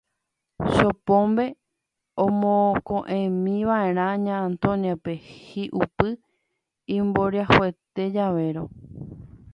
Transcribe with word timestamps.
Chopombe 0.73 1.45
omoko'ẽmiva'erã 2.25 4.07
Ña 4.25 4.35
Antonia-pe 4.47 5.13
hi'upy 5.47 6.11
imboriahuete 6.97 8.03
javérõ. 8.17 8.63